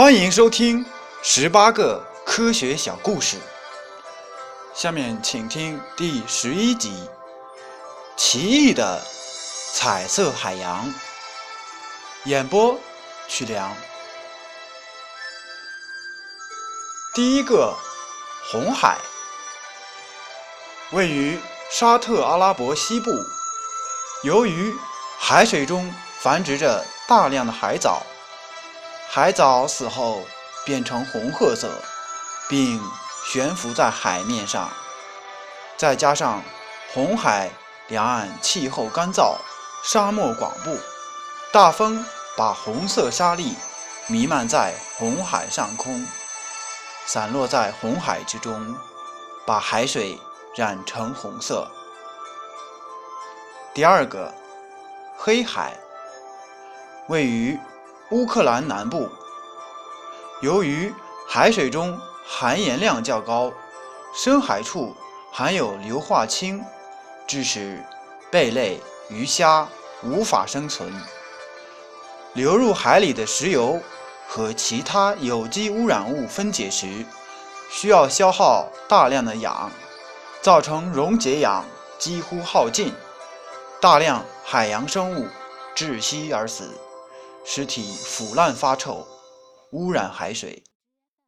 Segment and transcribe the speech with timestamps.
[0.00, 0.82] 欢迎收听
[1.22, 3.36] 十八个科学小故事。
[4.72, 7.06] 下面请听第十一集
[8.16, 8.98] 《奇异的
[9.74, 10.86] 彩色海洋》。
[12.24, 12.80] 演播：
[13.28, 13.76] 曲梁。
[17.12, 17.76] 第一个，
[18.50, 18.96] 红海，
[20.92, 21.38] 位于
[21.70, 23.10] 沙特阿拉伯西部。
[24.22, 24.74] 由于
[25.18, 28.02] 海水中繁殖着大量的海藻。
[29.12, 30.22] 海藻死后
[30.64, 31.68] 变成红褐色，
[32.48, 32.80] 并
[33.26, 34.70] 悬浮在海面上。
[35.76, 36.40] 再加上
[36.92, 37.50] 红海
[37.88, 39.34] 两岸气候干燥，
[39.82, 40.78] 沙漠广布，
[41.50, 43.56] 大风把红色沙粒
[44.06, 46.06] 弥漫在红海上空，
[47.04, 48.76] 散落在红海之中，
[49.44, 50.16] 把海水
[50.54, 51.68] 染成红色。
[53.74, 54.32] 第二个，
[55.18, 55.76] 黑海，
[57.08, 57.58] 位于。
[58.10, 59.08] 乌克兰南部，
[60.40, 60.92] 由于
[61.28, 61.96] 海水中
[62.26, 63.52] 含盐量较高，
[64.12, 64.96] 深海处
[65.30, 66.60] 含有硫化氢，
[67.24, 67.80] 致使
[68.28, 68.80] 贝类、
[69.10, 69.68] 鱼虾
[70.02, 70.92] 无法生存。
[72.32, 73.80] 流入海里的石油
[74.26, 77.06] 和其他有机污染物分解时，
[77.70, 79.70] 需要消耗大量的氧，
[80.42, 81.64] 造成溶解氧
[81.96, 82.92] 几乎耗尽，
[83.80, 85.28] 大量海洋生物
[85.76, 86.76] 窒息而死。
[87.44, 89.06] 尸体腐烂发臭，
[89.72, 90.62] 污染海水，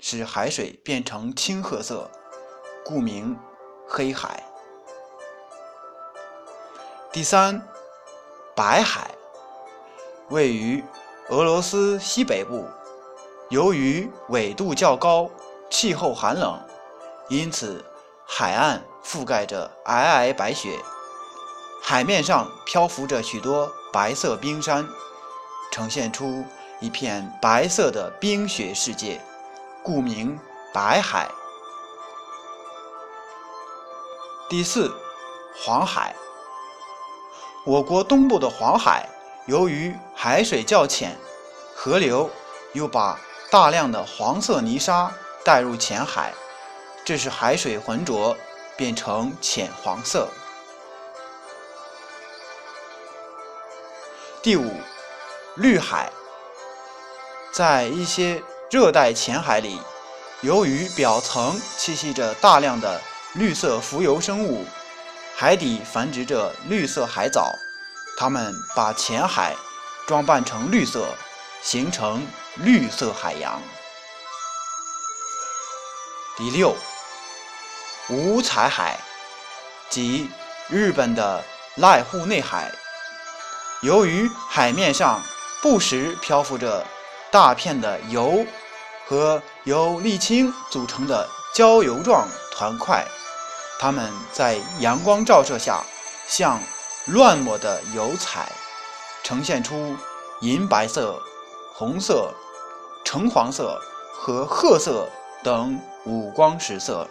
[0.00, 2.10] 使海水变成青褐色，
[2.84, 3.36] 故名
[3.88, 4.42] 黑海。
[7.12, 7.60] 第三，
[8.54, 9.10] 白海
[10.30, 10.82] 位于
[11.28, 12.64] 俄罗斯西北部，
[13.50, 15.28] 由于纬度较高，
[15.68, 16.58] 气候寒冷，
[17.28, 17.84] 因此
[18.26, 20.78] 海岸覆盖着皑皑白雪，
[21.82, 24.88] 海面上漂浮着许多白色冰山。
[25.76, 26.42] 呈现出
[26.80, 29.20] 一片白色的冰雪世界，
[29.82, 30.40] 故名
[30.72, 31.28] 白海。
[34.48, 34.90] 第四，
[35.54, 36.16] 黄海。
[37.66, 39.06] 我国东部的黄海，
[39.44, 41.14] 由于海水较浅，
[41.74, 42.30] 河流
[42.72, 45.12] 又把大量的黄色泥沙
[45.44, 46.32] 带入浅海，
[47.04, 48.34] 致使海水浑浊，
[48.78, 50.26] 变成浅黄色。
[54.42, 54.70] 第五。
[55.56, 56.12] 绿海，
[57.50, 59.80] 在一些热带浅海里，
[60.42, 63.00] 由于表层栖息着大量的
[63.32, 64.66] 绿色浮游生物，
[65.34, 67.54] 海底繁殖着绿色海藻，
[68.18, 69.56] 它们把浅海
[70.06, 71.08] 装扮成绿色，
[71.62, 73.58] 形成绿色海洋。
[76.36, 76.76] 第六，
[78.10, 79.00] 五彩海，
[79.88, 80.30] 即
[80.68, 81.42] 日本的
[81.78, 82.70] 濑户内海，
[83.80, 85.22] 由于海面上
[85.68, 86.86] 不时漂浮着
[87.28, 88.46] 大片的油
[89.04, 93.04] 和由沥青组成的焦油状团块，
[93.80, 95.82] 它们在阳光照射下
[96.28, 96.62] 像
[97.06, 98.52] 乱抹的油彩，
[99.24, 99.96] 呈现出
[100.40, 101.20] 银白色、
[101.74, 102.32] 红色、
[103.04, 103.76] 橙黄色
[104.14, 105.08] 和褐色
[105.42, 107.08] 等五光十色。